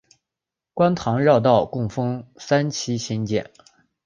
[0.73, 3.51] 观塘绕道共分三期兴建。